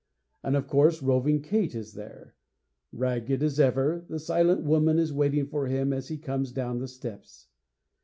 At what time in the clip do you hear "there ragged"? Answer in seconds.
1.93-3.43